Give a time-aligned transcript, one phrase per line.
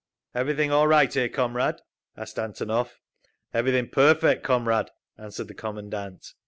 [0.33, 1.75] "Everything all right here, comrade?"
[2.17, 2.95] asked Antonov.
[3.53, 4.89] "Everything perfect, comrade,"
[5.19, 6.25] answered the commandant.